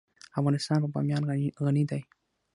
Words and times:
افغانستان 0.39 0.77
په 0.83 0.89
بامیان 0.93 1.23
غني 1.63 1.83
دی. 1.91 2.01